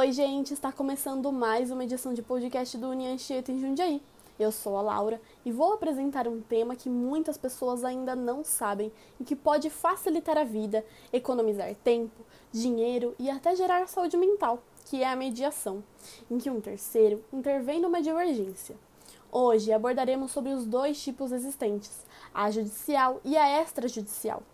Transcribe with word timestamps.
Oi, 0.00 0.12
gente, 0.12 0.54
está 0.54 0.70
começando 0.70 1.32
mais 1.32 1.72
uma 1.72 1.82
edição 1.82 2.14
de 2.14 2.22
podcast 2.22 2.78
do 2.78 2.90
União 2.90 3.12
Anchieta 3.12 3.50
em 3.50 3.58
Jundiaí. 3.58 4.00
Eu 4.38 4.52
sou 4.52 4.76
a 4.76 4.80
Laura 4.80 5.20
e 5.44 5.50
vou 5.50 5.72
apresentar 5.72 6.28
um 6.28 6.40
tema 6.40 6.76
que 6.76 6.88
muitas 6.88 7.36
pessoas 7.36 7.82
ainda 7.82 8.14
não 8.14 8.44
sabem 8.44 8.92
e 9.18 9.24
que 9.24 9.34
pode 9.34 9.68
facilitar 9.68 10.38
a 10.38 10.44
vida, 10.44 10.86
economizar 11.12 11.74
tempo, 11.82 12.24
dinheiro 12.52 13.12
e 13.18 13.28
até 13.28 13.56
gerar 13.56 13.88
saúde 13.88 14.16
mental, 14.16 14.62
que 14.84 15.02
é 15.02 15.08
a 15.08 15.16
mediação, 15.16 15.82
em 16.30 16.38
que 16.38 16.48
um 16.48 16.60
terceiro 16.60 17.24
intervém 17.32 17.80
numa 17.80 18.00
divergência. 18.00 18.76
Hoje 19.32 19.72
abordaremos 19.72 20.30
sobre 20.30 20.52
os 20.52 20.64
dois 20.64 21.02
tipos 21.02 21.32
existentes, 21.32 22.06
a 22.32 22.48
judicial 22.52 23.20
e 23.24 23.36
a 23.36 23.60
extrajudicial. 23.60 24.44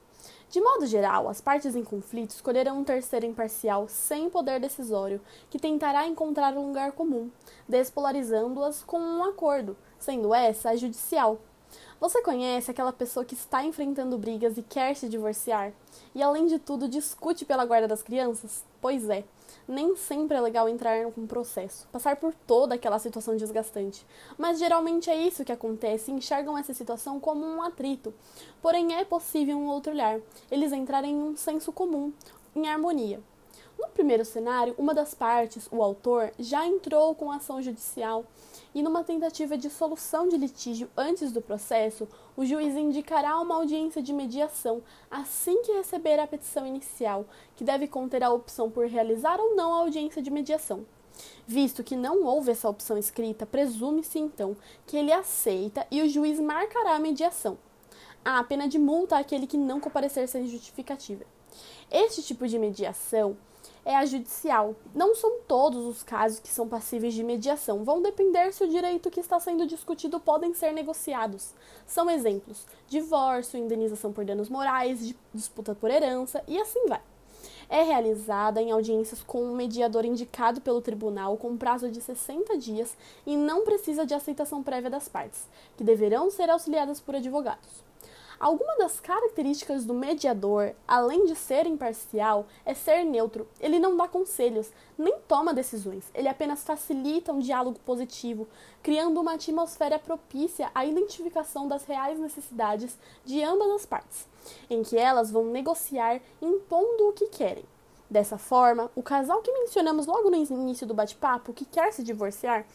De 0.55 0.61
modo 0.61 0.87
geral, 0.87 1.29
as 1.29 1.41
partes 1.41 1.75
em 1.75 1.83
conflito 1.83 2.31
escolherão 2.31 2.79
um 2.79 2.85
terceiro 2.85 3.27
imparcial 3.27 3.89
sem 3.89 4.31
poder 4.31 4.61
decisório, 4.61 5.21
que 5.51 5.59
tentará 5.59 6.07
encontrar 6.07 6.57
um 6.57 6.69
lugar 6.69 6.93
comum, 6.93 7.29
despolarizando-as 7.69 8.85
com 8.85 9.01
um 9.01 9.25
acordo, 9.25 9.77
sendo 9.99 10.33
essa 10.33 10.71
a 10.71 10.77
judicial. 10.77 11.41
Você 12.01 12.21
conhece 12.23 12.71
aquela 12.71 12.93
pessoa 12.93 13.25
que 13.25 13.35
está 13.35 13.65
enfrentando 13.65 14.19
brigas 14.19 14.59
e 14.59 14.63
quer 14.63 14.95
se 14.95 15.09
divorciar? 15.09 15.73
E 16.15 16.23
além 16.23 16.47
de 16.47 16.59
tudo, 16.59 16.89
discute 16.89 17.45
pela 17.45 17.65
guarda 17.65 17.89
das 17.89 18.03
crianças? 18.03 18.65
Pois 18.81 19.09
é, 19.09 19.25
nem 19.67 19.97
sempre 19.97 20.37
é 20.37 20.41
legal 20.41 20.69
entrar 20.69 21.11
com 21.13 21.23
um 21.23 21.27
processo, 21.27 21.89
passar 21.91 22.17
por 22.17 22.35
toda 22.47 22.75
aquela 22.75 22.99
situação 22.99 23.37
desgastante. 23.37 24.07
Mas 24.37 24.59
geralmente 24.59 25.09
é 25.09 25.17
isso 25.17 25.45
que 25.45 25.53
acontece 25.53 26.11
enxergam 26.11 26.59
essa 26.59 26.75
situação 26.75 27.19
como 27.19 27.45
um 27.45 27.63
atrito. 27.63 28.13
Porém, 28.61 28.95
é 28.95 29.05
possível 29.05 29.57
um 29.57 29.69
outro 29.69 29.93
olhar, 29.93 30.21
eles 30.51 30.73
entrarem 30.73 31.13
em 31.13 31.23
um 31.23 31.37
senso 31.37 31.73
comum, 31.73 32.13
em 32.55 32.69
harmonia. 32.69 33.21
No 33.79 33.89
primeiro 33.89 34.25
cenário, 34.25 34.75
uma 34.79 34.95
das 34.95 35.15
partes, 35.15 35.69
o 35.71 35.83
autor, 35.83 36.33
já 36.39 36.67
entrou 36.67 37.15
com 37.15 37.33
ação 37.33 37.61
judicial 37.61 38.25
e, 38.75 38.83
numa 38.83 39.05
tentativa 39.05 39.57
de 39.57 39.71
solução 39.71 40.29
de 40.29 40.37
litígio 40.37 40.91
antes 40.97 41.31
do 41.31 41.41
processo, 41.41 42.09
o 42.37 42.45
juiz 42.45 42.75
indicará 42.75 43.41
uma 43.41 43.55
audiência 43.55 44.03
de 44.03 44.13
mediação 44.13 44.83
assim 45.11 45.63
que 45.63 45.73
receber 45.73 46.19
a 46.19 46.27
petição 46.27 46.67
inicial, 46.67 47.25
que 47.55 47.63
deve 47.63 47.87
conter 47.87 48.23
a 48.25 48.33
opção 48.33 48.71
por 48.71 48.87
realizar 48.87 49.39
ou 49.41 49.55
não 49.55 49.73
a 49.73 49.79
audiência 49.79 50.21
de 50.21 50.31
mediação. 50.31 50.85
Visto 51.47 51.85
que 51.85 51.95
não 51.95 52.25
houve 52.25 52.51
essa 52.51 52.69
opção 52.69 52.99
escrita, 52.99 53.47
presume-se 53.47 54.19
então 54.19 54.57
que 54.87 54.97
ele 54.97 55.13
aceita 55.13 55.87
e 55.91 56.03
o 56.03 56.09
juiz 56.09 56.41
marcará 56.41 56.97
a 56.97 56.99
mediação. 56.99 57.57
Há 58.25 58.39
a 58.39 58.45
pena 58.45 58.67
de 58.67 58.79
multa 58.79 59.19
àquele 59.19 59.47
que 59.47 59.57
não 59.57 59.79
comparecer 59.79 60.27
sem 60.27 60.49
justificativa. 60.49 61.25
Este 61.91 62.23
tipo 62.23 62.49
de 62.49 62.59
mediação 62.59 63.37
é 63.85 63.97
a 63.97 64.07
judicial. 64.07 64.75
Não 64.95 65.15
são 65.15 65.41
todos 65.47 65.85
os 65.85 66.03
casos 66.03 66.41
que 66.41 66.49
são 66.49 66.69
passíveis 66.69 67.15
de 67.15 67.23
mediação, 67.23 67.85
vão 67.85 68.01
depender 68.01 68.53
se 68.53 68.65
o 68.65 68.69
direito 68.69 69.11
que 69.11 69.21
está 69.21 69.39
sendo 69.39 69.67
discutido 69.67 70.19
podem 70.19 70.55
ser 70.55 70.73
negociados. 70.73 71.53
São 71.87 72.11
exemplos: 72.11 72.67
divórcio, 72.89 73.59
indenização 73.59 74.13
por 74.13 74.25
danos 74.25 74.49
morais, 74.49 75.15
disputa 75.33 75.75
por 75.75 75.91
herança 75.91 76.43
e 76.47 76.61
assim 76.61 76.87
vai. 76.87 77.03
É 77.69 77.83
realizada 77.83 78.61
em 78.61 78.71
audiências 78.71 79.23
com 79.23 79.43
um 79.43 79.55
mediador 79.55 80.05
indicado 80.05 80.61
pelo 80.61 80.83
tribunal 80.83 81.37
com 81.37 81.57
prazo 81.57 81.91
de 81.91 82.01
60 82.01 82.59
dias 82.59 82.97
e 83.27 83.37
não 83.37 83.65
precisa 83.65 84.05
de 84.05 84.15
aceitação 84.15 84.63
prévia 84.63 84.91
das 84.91 85.09
partes, 85.09 85.49
que 85.77 85.85
deverão 85.85 86.31
ser 86.31 86.51
auxiliadas 86.51 87.01
por 87.01 87.17
advogados. 87.17 87.83
Alguma 88.45 88.77
das 88.77 89.01
características 89.01 89.87
do 89.87 89.95
mediador, 89.95 90.75
além 90.87 91.25
de 91.25 91.35
ser 91.35 91.67
imparcial, 91.67 92.47
é 92.67 92.75
ser 92.75 93.03
neutro. 93.03 93.49
Ele 93.59 93.79
não 93.79 93.97
dá 93.97 94.07
conselhos, 94.07 94.71
nem 94.99 95.19
toma 95.21 95.55
decisões. 95.55 96.11
Ele 96.13 96.29
apenas 96.29 96.63
facilita 96.63 97.33
um 97.33 97.39
diálogo 97.39 97.81
positivo, 97.87 98.47
criando 98.83 99.19
uma 99.19 99.33
atmosfera 99.33 99.99
propícia 99.99 100.71
à 100.75 100.85
identificação 100.85 101.67
das 101.67 101.87
reais 101.87 102.19
necessidades 102.19 102.99
de 103.25 103.43
ambas 103.43 103.71
as 103.71 103.87
partes, 103.87 104.29
em 104.69 104.83
que 104.83 104.99
elas 104.99 105.31
vão 105.31 105.47
negociar 105.47 106.21
impondo 106.43 107.09
o 107.09 107.13
que 107.15 107.29
querem. 107.29 107.65
Dessa 108.11 108.37
forma, 108.37 108.91
o 108.95 109.03
casal 109.03 109.41
que 109.41 109.51
mencionamos 109.51 110.05
logo 110.05 110.29
no 110.29 110.37
início 110.37 110.87
do 110.87 110.93
bate-papo, 110.93 111.55
que 111.55 111.65
quer 111.65 111.95
se 111.95 112.03
divorciar, 112.03 112.67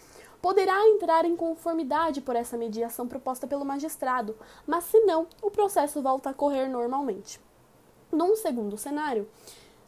poderá 0.41 0.88
entrar 0.88 1.25
em 1.25 1.35
conformidade 1.35 2.22
por 2.22 2.35
essa 2.35 2.57
mediação 2.57 3.07
proposta 3.07 3.45
pelo 3.45 3.66
magistrado, 3.66 4.38
mas 4.66 4.85
se 4.85 5.00
não, 5.01 5.27
o 5.41 5.51
processo 5.51 6.01
volta 6.01 6.29
a 6.29 6.33
correr 6.33 6.67
normalmente. 6.67 7.39
Num 8.11 8.35
segundo 8.35 8.77
cenário, 8.77 9.29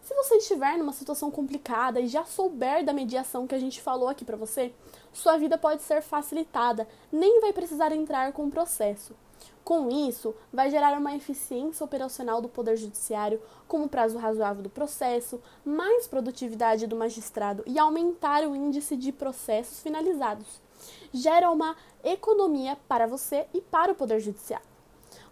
se 0.01 0.13
você 0.16 0.35
estiver 0.35 0.78
numa 0.78 0.94
situação 0.94 1.31
complicada 1.31 2.00
e 2.00 2.07
já 2.07 2.25
souber 2.25 2.84
da 2.84 2.91
mediação 2.91 3.47
que 3.47 3.56
a 3.56 3.59
gente 3.59 3.81
falou 3.81 4.09
aqui 4.09 4.25
para 4.25 4.38
você, 4.38 4.73
sua 5.13 5.38
vida 5.38 5.57
pode 5.57 5.84
ser 5.84 6.01
facilitada, 6.01 6.88
nem 7.12 7.39
vai 7.39 7.53
precisar 7.53 7.91
entrar 7.91 8.33
com 8.33 8.45
o 8.45 8.51
processo. 8.51 9.16
Com 9.63 9.90
isso, 9.90 10.35
vai 10.52 10.69
gerar 10.69 10.97
uma 10.97 11.16
eficiência 11.16 11.84
operacional 11.84 12.41
do 12.41 12.50
Poder 12.50 12.75
Judiciário, 12.75 13.41
como 13.68 13.88
prazo 13.88 14.18
razoável 14.18 14.63
do 14.63 14.69
processo, 14.69 15.40
mais 15.63 16.07
produtividade 16.07 16.88
do 16.88 16.96
magistrado 16.96 17.63
e 17.66 17.78
aumentar 17.78 18.44
o 18.44 18.56
índice 18.56 18.97
de 18.97 19.12
processos 19.12 19.80
finalizados. 19.80 20.59
Gera 21.13 21.51
uma 21.51 21.75
economia 22.03 22.78
para 22.88 23.06
você 23.06 23.46
e 23.53 23.62
para 23.62 23.91
o 23.91 23.96
Poder 23.96 24.19
Judiciário. 24.19 24.66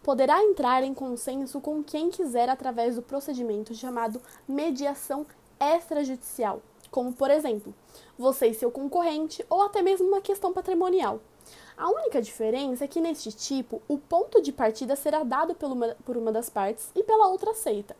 Poderá 0.04 0.42
entrar 0.44 0.84
em 0.84 0.94
consenso 0.94 1.60
com 1.60 1.84
quem 1.84 2.10
quiser 2.10 2.50
através 2.50 2.96
do 2.96 3.02
procedimento 3.02 3.74
chamado 3.76 4.22
mediação 4.48 5.26
extrajudicial, 5.60 6.62
como, 6.92 7.14
por 7.14 7.30
exemplo, 7.30 7.74
você 8.18 8.48
e 8.48 8.54
seu 8.54 8.72
concorrente 8.72 9.46
ou 9.50 9.62
até 9.62 9.82
mesmo 9.82 10.08
uma 10.08 10.22
questão 10.22 10.54
patrimonial. 10.54 11.20
A 11.78 11.90
única 11.90 12.22
diferença 12.22 12.84
é 12.84 12.88
que 12.88 13.00
neste 13.00 13.32
tipo, 13.32 13.82
o 13.88 13.98
ponto 13.98 14.42
de 14.42 14.52
partida 14.52 14.96
será 14.96 15.24
dado 15.24 15.56
por 15.56 16.18
uma 16.18 16.32
das 16.32 16.50
partes 16.50 16.92
e 16.94 17.04
pela 17.04 17.28
outra 17.28 17.52
aceita. 17.52 17.96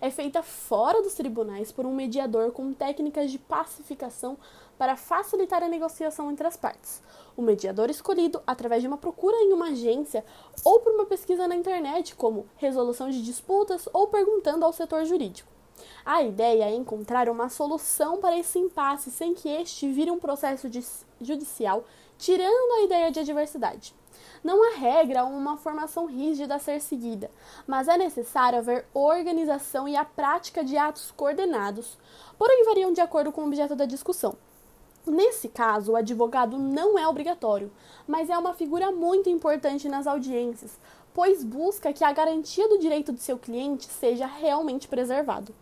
É 0.00 0.10
feita 0.10 0.42
fora 0.42 1.02
dos 1.02 1.14
tribunais 1.14 1.72
por 1.72 1.84
um 1.84 1.94
mediador 1.94 2.52
com 2.52 2.72
técnicas 2.72 3.30
de 3.30 3.38
pacificação 3.38 4.38
para 4.78 4.96
facilitar 4.96 5.62
a 5.62 5.68
negociação 5.68 6.30
entre 6.30 6.46
as 6.46 6.56
partes. 6.56 7.02
O 7.36 7.42
mediador 7.42 7.90
escolhido 7.90 8.40
através 8.46 8.80
de 8.80 8.88
uma 8.88 8.96
procura 8.96 9.36
em 9.38 9.52
uma 9.52 9.70
agência 9.70 10.24
ou 10.64 10.80
por 10.80 10.92
uma 10.92 11.04
pesquisa 11.04 11.48
na 11.48 11.56
internet, 11.56 12.14
como 12.14 12.46
resolução 12.56 13.10
de 13.10 13.22
disputas 13.22 13.88
ou 13.92 14.06
perguntando 14.06 14.64
ao 14.64 14.72
setor 14.72 15.04
jurídico. 15.04 15.57
A 16.04 16.22
ideia 16.22 16.64
é 16.64 16.74
encontrar 16.74 17.28
uma 17.28 17.48
solução 17.48 18.18
para 18.18 18.36
esse 18.38 18.58
impasse 18.58 19.10
sem 19.10 19.34
que 19.34 19.48
este 19.48 19.90
vire 19.90 20.10
um 20.10 20.18
processo 20.18 20.68
judicial 21.20 21.84
tirando 22.18 22.72
a 22.72 22.82
ideia 22.82 23.10
de 23.10 23.20
adversidade. 23.20 23.94
Não 24.42 24.62
há 24.62 24.76
regra 24.76 25.24
ou 25.24 25.30
uma 25.30 25.56
formação 25.56 26.06
rígida 26.06 26.56
a 26.56 26.58
ser 26.58 26.80
seguida, 26.80 27.30
mas 27.66 27.88
é 27.88 27.96
necessário 27.96 28.58
haver 28.58 28.86
organização 28.92 29.88
e 29.88 29.96
a 29.96 30.04
prática 30.04 30.64
de 30.64 30.76
atos 30.76 31.10
coordenados, 31.12 31.98
porém 32.36 32.64
variam 32.64 32.92
de 32.92 33.00
acordo 33.00 33.32
com 33.32 33.42
o 33.42 33.46
objeto 33.46 33.74
da 33.74 33.86
discussão. 33.86 34.36
Nesse 35.06 35.48
caso, 35.48 35.92
o 35.92 35.96
advogado 35.96 36.58
não 36.58 36.98
é 36.98 37.08
obrigatório, 37.08 37.72
mas 38.06 38.28
é 38.28 38.36
uma 38.36 38.52
figura 38.52 38.92
muito 38.92 39.30
importante 39.30 39.88
nas 39.88 40.06
audiências, 40.06 40.78
pois 41.14 41.42
busca 41.42 41.92
que 41.92 42.04
a 42.04 42.12
garantia 42.12 42.68
do 42.68 42.78
direito 42.78 43.12
do 43.12 43.18
seu 43.18 43.38
cliente 43.38 43.86
seja 43.86 44.26
realmente 44.26 44.86
preservado. 44.86 45.54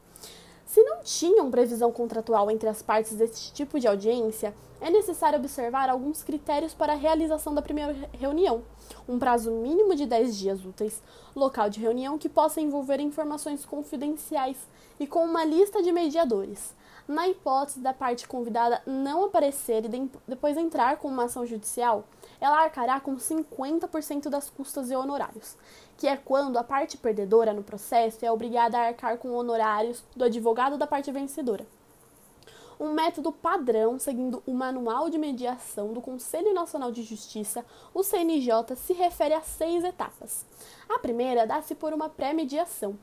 Se 0.66 0.82
não 0.82 0.98
tinham 1.02 1.50
previsão 1.50 1.92
contratual 1.92 2.50
entre 2.50 2.68
as 2.68 2.82
partes 2.82 3.14
deste 3.14 3.52
tipo 3.52 3.78
de 3.78 3.86
audiência, 3.86 4.52
é 4.80 4.90
necessário 4.90 5.38
observar 5.38 5.88
alguns 5.88 6.24
critérios 6.24 6.74
para 6.74 6.92
a 6.92 6.96
realização 6.96 7.54
da 7.54 7.62
primeira 7.62 7.94
reunião. 8.12 8.62
Um 9.08 9.18
prazo 9.18 9.52
mínimo 9.52 9.94
de 9.94 10.04
10 10.04 10.36
dias 10.36 10.64
úteis, 10.64 11.00
local 11.34 11.70
de 11.70 11.80
reunião 11.80 12.18
que 12.18 12.28
possa 12.28 12.60
envolver 12.60 13.00
informações 13.00 13.64
confidenciais 13.64 14.56
e 14.98 15.06
com 15.06 15.24
uma 15.24 15.44
lista 15.44 15.80
de 15.82 15.92
mediadores. 15.92 16.74
Na 17.08 17.28
hipótese 17.28 17.78
da 17.78 17.92
parte 17.92 18.26
convidada 18.26 18.82
não 18.84 19.26
aparecer 19.26 19.84
e 19.84 20.10
depois 20.26 20.56
entrar 20.56 20.96
com 20.96 21.06
uma 21.06 21.26
ação 21.26 21.46
judicial, 21.46 22.04
ela 22.40 22.64
arcará 22.64 22.98
com 22.98 23.14
50% 23.14 24.28
das 24.28 24.50
custas 24.50 24.90
e 24.90 24.96
honorários, 24.96 25.56
que 25.96 26.08
é 26.08 26.16
quando 26.16 26.56
a 26.56 26.64
parte 26.64 26.96
perdedora 26.96 27.52
no 27.52 27.62
processo 27.62 28.24
é 28.26 28.32
obrigada 28.32 28.76
a 28.76 28.88
arcar 28.88 29.18
com 29.18 29.32
honorários 29.32 30.02
do 30.16 30.24
advogado 30.24 30.76
da 30.76 30.86
parte 30.86 31.12
vencedora. 31.12 31.64
Um 32.78 32.92
método 32.92 33.30
padrão, 33.30 33.98
seguindo 34.00 34.42
o 34.44 34.52
Manual 34.52 35.08
de 35.08 35.16
Mediação 35.16 35.92
do 35.92 36.02
Conselho 36.02 36.52
Nacional 36.52 36.90
de 36.90 37.04
Justiça, 37.04 37.64
o 37.94 38.02
CNJ, 38.02 38.74
se 38.76 38.92
refere 38.92 39.32
a 39.32 39.40
seis 39.40 39.82
etapas. 39.82 40.44
A 40.88 40.98
primeira 40.98 41.46
dá-se 41.46 41.74
por 41.74 41.92
uma 41.92 42.08
pré-mediação, 42.08 42.96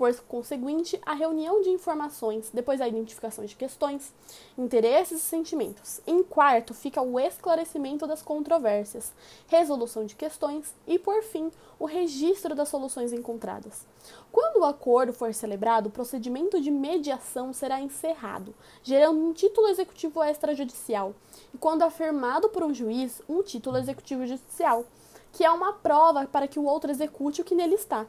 por 0.00 0.14
conseguinte, 0.22 0.98
a 1.04 1.12
reunião 1.12 1.60
de 1.60 1.68
informações, 1.68 2.50
depois 2.54 2.80
a 2.80 2.88
identificação 2.88 3.44
de 3.44 3.54
questões, 3.54 4.14
interesses 4.56 5.20
e 5.20 5.24
sentimentos. 5.24 6.00
Em 6.06 6.22
quarto, 6.22 6.72
fica 6.72 7.02
o 7.02 7.20
esclarecimento 7.20 8.06
das 8.06 8.22
controvérsias, 8.22 9.12
resolução 9.46 10.06
de 10.06 10.14
questões 10.14 10.74
e, 10.86 10.98
por 10.98 11.22
fim, 11.22 11.52
o 11.78 11.84
registro 11.84 12.54
das 12.54 12.70
soluções 12.70 13.12
encontradas. 13.12 13.86
Quando 14.32 14.60
o 14.60 14.64
acordo 14.64 15.12
for 15.12 15.34
celebrado, 15.34 15.88
o 15.88 15.92
procedimento 15.92 16.58
de 16.62 16.70
mediação 16.70 17.52
será 17.52 17.78
encerrado, 17.78 18.54
gerando 18.82 19.20
um 19.20 19.34
título 19.34 19.68
executivo 19.68 20.24
extrajudicial, 20.24 21.14
e 21.52 21.58
quando 21.58 21.82
afirmado 21.82 22.48
por 22.48 22.62
um 22.62 22.72
juiz, 22.72 23.20
um 23.28 23.42
título 23.42 23.76
executivo 23.76 24.26
judicial, 24.26 24.86
que 25.32 25.44
é 25.44 25.50
uma 25.50 25.72
prova 25.72 26.26
para 26.26 26.48
que 26.48 26.58
o 26.58 26.64
outro 26.64 26.90
execute 26.90 27.40
o 27.40 27.44
que 27.44 27.54
nele 27.54 27.74
está. 27.74 28.06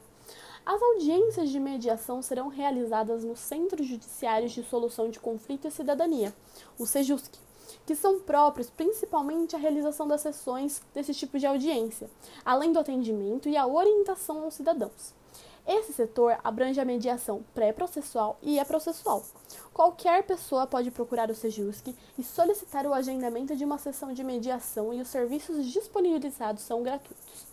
As 0.66 0.82
audiências 0.82 1.50
de 1.50 1.60
mediação 1.60 2.22
serão 2.22 2.48
realizadas 2.48 3.24
nos 3.24 3.40
Centros 3.40 3.88
Judiciários 3.88 4.52
de 4.52 4.64
Solução 4.64 5.10
de 5.10 5.20
Conflito 5.20 5.68
e 5.68 5.72
Cidadania, 5.72 6.34
o 6.78 6.86
SEJUSC, 6.86 7.40
que 7.86 7.96
são 7.96 8.20
próprios 8.20 8.70
principalmente 8.70 9.56
à 9.56 9.60
realização 9.60 10.08
das 10.08 10.22
sessões 10.22 10.82
desse 10.94 11.14
tipo 11.14 11.40
de 11.40 11.48
audiência, 11.48 12.10
além 12.46 12.72
do 12.72 12.80
atendimento 12.80 13.50
e 13.50 13.58
a 13.58 13.66
orientação 13.66 14.44
aos 14.44 14.54
cidadãos. 14.54 15.14
Esse 15.66 15.94
setor 15.94 16.38
abrange 16.44 16.80
a 16.80 16.86
mediação 16.86 17.44
pré-processual 17.54 18.38
e 18.42 18.60
a 18.60 18.66
processual. 18.66 19.24
Qualquer 19.74 20.24
pessoa 20.24 20.68
pode 20.68 20.92
procurar 20.92 21.32
o 21.32 21.36
Sejusc 21.36 21.96
e 22.18 22.24
solicitar 22.24 22.86
o 22.86 22.94
agendamento 22.94 23.56
de 23.56 23.64
uma 23.64 23.78
sessão 23.78 24.12
de 24.14 24.24
mediação 24.24 24.94
e 24.94 25.02
os 25.02 25.08
serviços 25.08 25.66
disponibilizados 25.66 26.64
são 26.64 26.84
gratuitos. 26.84 27.48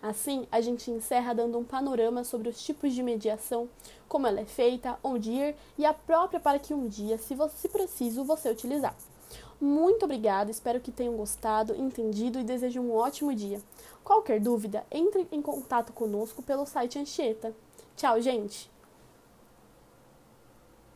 Assim, 0.00 0.46
a 0.52 0.60
gente 0.60 0.90
encerra 0.90 1.34
dando 1.34 1.58
um 1.58 1.64
panorama 1.64 2.22
sobre 2.22 2.48
os 2.48 2.62
tipos 2.62 2.92
de 2.92 3.02
mediação, 3.02 3.68
como 4.06 4.26
ela 4.26 4.40
é 4.40 4.44
feita, 4.44 4.98
onde 5.02 5.32
ir 5.32 5.56
e 5.76 5.84
a 5.84 5.92
própria 5.92 6.38
para 6.38 6.58
que 6.58 6.72
um 6.72 6.86
dia, 6.86 7.18
se 7.18 7.34
você 7.34 7.68
preciso, 7.68 8.22
você 8.22 8.50
utilizar. 8.50 8.94
Muito 9.60 10.04
obrigada, 10.04 10.50
espero 10.50 10.80
que 10.80 10.92
tenham 10.92 11.16
gostado, 11.16 11.74
entendido 11.74 12.38
e 12.38 12.44
desejo 12.44 12.80
um 12.80 12.94
ótimo 12.94 13.34
dia. 13.34 13.60
Qualquer 14.04 14.38
dúvida, 14.38 14.84
entre 14.90 15.26
em 15.32 15.42
contato 15.42 15.92
conosco 15.92 16.42
pelo 16.42 16.66
site 16.66 16.98
Anchieta. 16.98 17.54
Tchau, 17.96 18.20
gente! 18.20 18.73